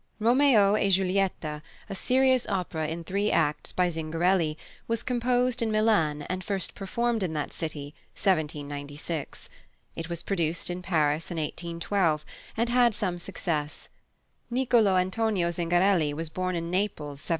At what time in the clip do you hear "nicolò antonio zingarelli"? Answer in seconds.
14.51-16.15